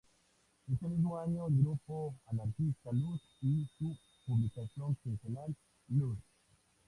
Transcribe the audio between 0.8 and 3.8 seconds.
mismo año el Grupo Anarquista Luz y